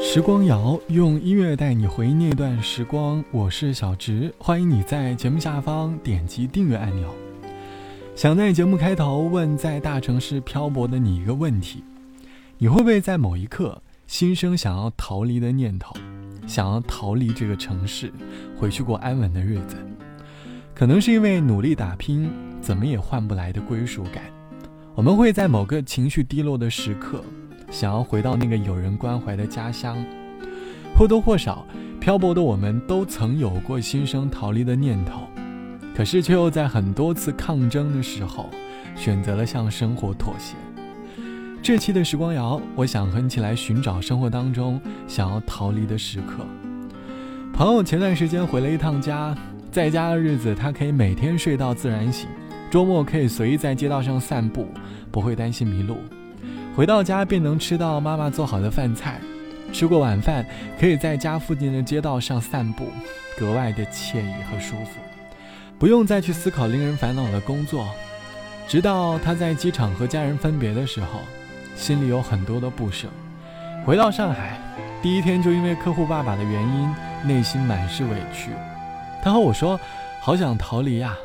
[0.00, 7.14] 时光谣用音乐带你回忆那段时光，我是小直，欢迎你在节目下方点击订阅按钮。
[8.14, 11.84] 想在节目开头问在大城市漂泊的你一个问题：
[12.56, 15.94] 你会不会在某一刻心生想要逃离的念头，
[16.46, 18.10] 想要逃离这个城市，
[18.56, 19.76] 回去过安稳的日子？
[20.74, 22.30] 可能是因为努力打拼，
[22.62, 24.22] 怎么也换不来的归属感。
[24.94, 27.22] 我们会在某个情绪低落的时刻。
[27.70, 29.96] 想要回到那个有人关怀的家乡，
[30.96, 31.66] 或多或少，
[32.00, 35.22] 漂泊的我们都曾有过心生逃离的念头，
[35.94, 38.48] 可是却又在很多次抗争的时候，
[38.94, 40.54] 选择了向生活妥协。
[41.62, 46.44] 这期的时光谣，我想和你一起来寻找生活当中想要逃离的时刻。
[47.52, 49.36] 朋友前段时间回了一趟家，
[49.72, 52.28] 在家的日子，他可以每天睡到自然醒，
[52.70, 54.68] 周末可以随意在街道上散步，
[55.10, 55.96] 不会担心迷路。
[56.76, 59.18] 回到家便能吃到妈妈做好的饭菜，
[59.72, 60.44] 吃过晚饭
[60.78, 62.88] 可以在家附近的街道上散步，
[63.38, 65.00] 格外的惬意和舒服，
[65.78, 67.88] 不用再去思考令人烦恼的工作。
[68.68, 71.20] 直到他在机场和家人分别的时候，
[71.74, 73.08] 心里有很多的不舍。
[73.86, 74.60] 回到上海，
[75.00, 78.50] 第一天就因为客户爸爸的原因，内心满是委屈。
[79.22, 79.80] 他和我说
[80.20, 81.16] ：“好想逃离呀，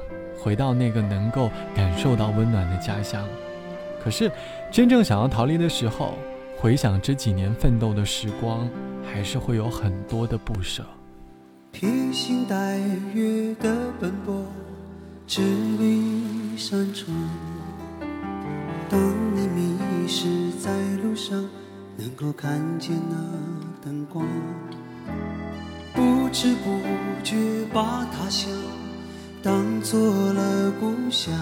[0.42, 3.28] 回到那个能够感受到温暖的家乡。”
[4.04, 4.32] 可是，
[4.72, 6.16] 真正想要逃离的时候，
[6.58, 8.68] 回想这几年奋斗的时光，
[9.04, 10.84] 还是会有很多的不舍。
[11.72, 12.80] 披星戴
[13.14, 14.44] 月的奔波，
[15.28, 15.42] 只
[15.80, 17.16] 为一扇窗。
[18.90, 19.00] 当
[19.36, 20.72] 你迷失在
[21.02, 21.48] 路上，
[21.96, 23.16] 能够看见那
[23.86, 24.26] 灯光，
[25.94, 26.80] 不知不
[27.24, 27.36] 觉
[27.72, 28.52] 把他乡
[29.42, 30.00] 当做
[30.34, 31.34] 了故乡。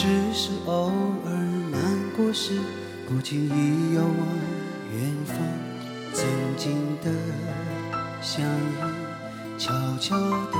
[0.00, 0.92] 只是偶
[1.24, 1.32] 尔
[1.72, 1.80] 难
[2.16, 2.52] 过时，
[3.08, 4.12] 不经意遥望
[4.94, 5.36] 远方，
[6.12, 6.24] 曾
[6.56, 7.10] 经的
[8.20, 10.16] 相遇，悄悄
[10.52, 10.58] 地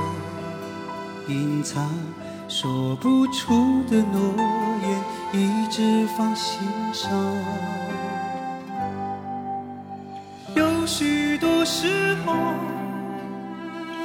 [1.28, 1.88] 隐藏，
[2.48, 4.34] 说不出的诺
[4.82, 7.08] 言，一直放心上。
[10.56, 11.86] 有许多时
[12.26, 12.34] 候，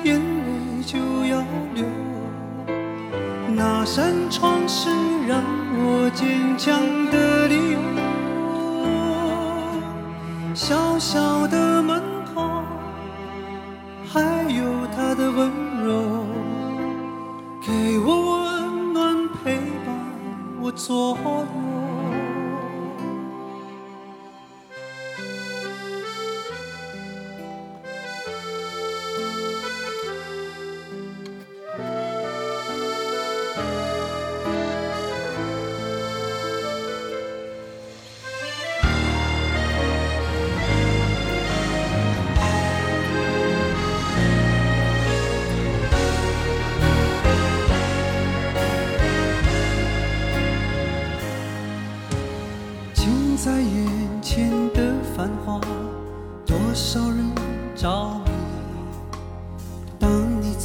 [0.03, 1.43] 眼泪就要
[1.73, 1.87] 流，
[3.55, 4.89] 那扇窗是。
[5.25, 5.41] 让
[5.77, 6.27] 我坚
[6.57, 7.79] 强的理由，
[10.53, 12.03] 小小的门
[12.35, 12.61] 口，
[14.05, 14.19] 还
[14.53, 15.49] 有他的温
[15.81, 16.25] 柔，
[17.61, 18.22] 给我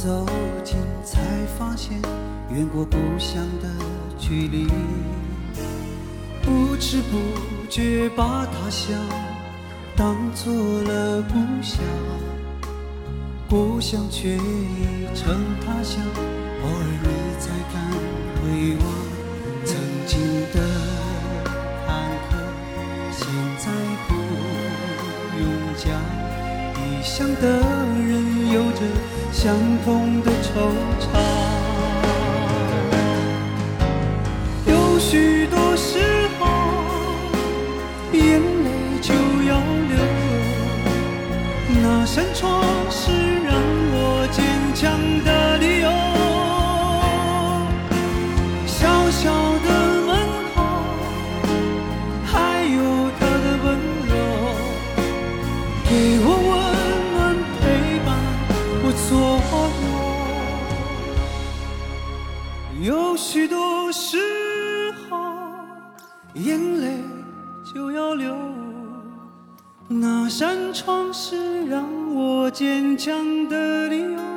[0.01, 0.25] 走
[0.63, 1.19] 近，才
[1.57, 2.01] 发现
[2.49, 3.67] 远过故乡的
[4.17, 4.65] 距离。
[6.41, 7.17] 不知不
[7.69, 8.97] 觉把他乡
[9.97, 11.81] 当做了故乡，
[13.49, 16.01] 故乡却已成他乡。
[16.63, 16.87] 偶尔
[26.99, 28.81] 异乡的人有着
[29.31, 29.55] 相
[29.85, 30.59] 同的惆
[30.99, 31.15] 怅，
[67.63, 68.35] 就要流。
[69.87, 71.83] 那扇窗是让
[72.13, 74.28] 我坚强的理由。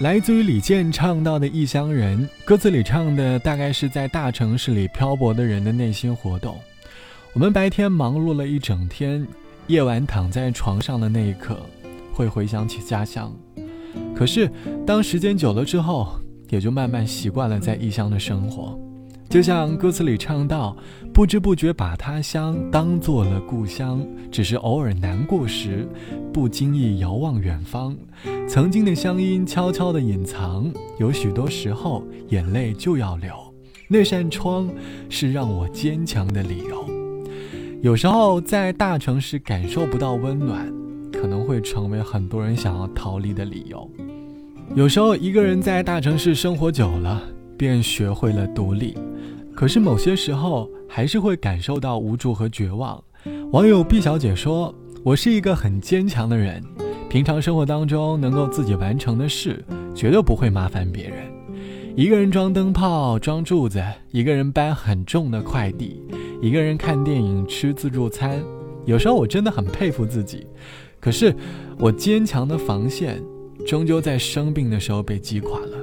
[0.00, 6.56] 来自于李健唱到的《异乡人》，歌词里唱的大概是在大城市里漂泊的人的内心活动。
[7.32, 9.26] 我们白天忙碌了一整天，
[9.66, 11.58] 夜晚躺在床上的那一刻，
[12.12, 13.36] 会回想起家乡。
[14.14, 14.48] 可是，
[14.86, 18.78] 当时间久了之后，也就慢慢习惯了在异乡的生活。
[19.28, 20.74] 就像歌词里唱到，
[21.12, 24.02] 不知不觉把他乡当做了故乡，
[24.32, 25.86] 只是偶尔难过时，
[26.32, 27.94] 不经意遥望远方，
[28.48, 33.34] 曾经的乡音悄悄地隐藏，有许多时候眼泪就要流，
[33.86, 34.66] 那扇窗
[35.10, 36.88] 是让我坚强的理由。
[37.82, 40.72] 有时候在大城市感受不到温暖，
[41.12, 43.88] 可能会成为很多人想要逃离的理由。
[44.74, 47.22] 有时候一个人在大城市生活久了，
[47.58, 48.96] 便学会了独立。
[49.54, 53.02] 可是某些时候还是会感受到无助和绝望。
[53.50, 54.72] 网友毕小姐说
[55.02, 56.62] ：“我是一个很坚强的人，
[57.10, 59.64] 平常生活当中能够自己完成的事，
[59.96, 61.16] 绝对不会麻烦别人。
[61.96, 63.82] 一个人装灯泡、装柱子，
[64.12, 66.00] 一个人搬很重的快递，
[66.40, 68.40] 一个人看电影、吃自助餐。
[68.84, 70.46] 有时候我真的很佩服自己，
[71.00, 71.34] 可是
[71.80, 73.20] 我坚强的防线，
[73.66, 75.77] 终究在生病的时候被击垮了。”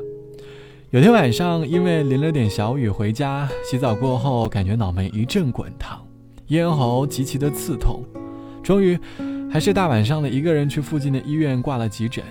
[0.95, 6.01] 有天晚上，因为淋了点小雨，回家洗澡过后，感觉脑门一阵滚烫，
[6.47, 8.01] 咽喉极其的刺痛。
[8.63, 8.97] 终于，
[9.51, 12.23] 还是大晚上的，一个人去附近的医院挂了急诊。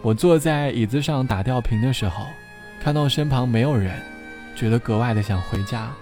[0.00, 2.24] 我坐在椅子上打吊瓶的时候，
[2.80, 4.00] 看到身旁没有人，
[4.54, 5.92] 觉得格外的想回家。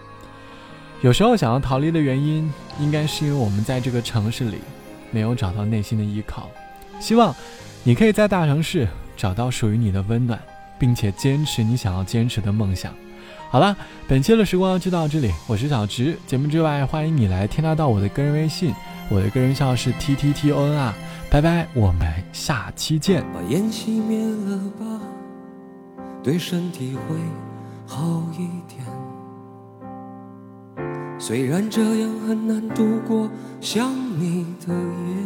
[1.00, 4.58] 有时候想要逃离的原因，应该是因为我们在这个城市里，
[5.10, 6.50] 没有找到内心的依靠。
[7.00, 7.34] 希望，
[7.84, 10.38] 你可以在大城市找到属于你的温暖。
[10.78, 12.93] 并且坚持你想要坚持的梦想。
[13.49, 13.76] 好了，
[14.08, 16.19] 本期的时光就到这里，我是小直。
[16.26, 18.75] 节目之外，欢迎你来添加到我的个人微信，
[19.08, 20.94] 我的个人号是 t t t o n 啊。
[21.31, 23.25] 拜拜，我们下期见。
[23.32, 25.00] 把烟熄灭了吧，
[26.23, 27.17] 对身体会
[27.87, 28.84] 好一点。
[31.19, 33.28] 虽然这样很难度过
[33.61, 35.25] 想你的夜。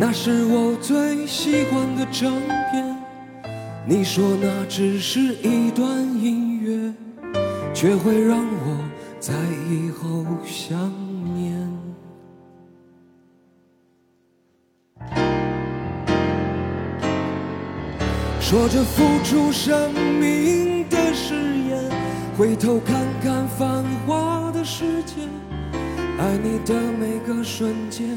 [0.00, 2.32] 那是我最喜欢的唱
[2.70, 2.96] 片，
[3.84, 5.90] 你说那只是一段
[6.22, 6.94] 音乐，
[7.74, 8.78] 却会让我
[9.18, 9.34] 在
[9.68, 10.78] 以后想
[11.34, 11.68] 念。
[18.40, 21.34] 说着付出生命的誓
[21.68, 21.90] 言，
[22.38, 25.14] 回头看看繁华的世界，
[26.18, 28.16] 爱你的每个瞬间。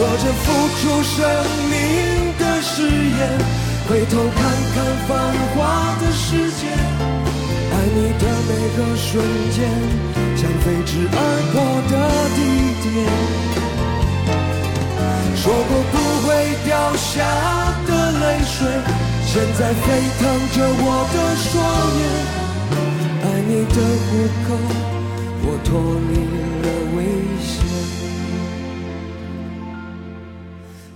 [0.00, 0.44] 说着付
[0.80, 1.20] 出生
[1.68, 1.76] 命
[2.38, 3.20] 的誓言，
[3.86, 4.40] 回头看
[4.74, 4.76] 看
[5.06, 5.12] 繁
[5.52, 5.60] 华
[6.00, 6.62] 的世界，
[7.70, 9.60] 爱你的每个瞬间，
[10.38, 11.14] 像飞驰而
[11.52, 11.94] 过的
[12.34, 12.40] 地
[12.80, 12.90] 点。
[15.36, 15.94] 说过不
[16.26, 16.28] 会
[16.64, 17.12] 掉下
[17.86, 17.90] 的
[18.20, 18.56] 泪水，
[19.26, 19.84] 现在沸
[20.18, 20.22] 腾
[20.56, 21.52] 着我的双
[22.00, 22.02] 眼。
[23.22, 23.76] 爱你的
[24.08, 24.08] 虎
[24.48, 24.48] 口，
[25.42, 25.68] 我脱
[26.08, 26.12] 离
[26.62, 26.66] 了
[26.96, 26.98] 危
[27.44, 27.69] 险。